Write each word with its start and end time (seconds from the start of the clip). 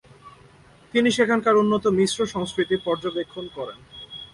তিনি 0.93 1.09
সেখানকার 1.17 1.55
উন্নত 1.57 1.85
মিশ্র 1.99 2.19
সংস্কৃতি 2.25 2.75
পর্যবেক্ষণ 2.85 3.45
করেন। 3.57 3.79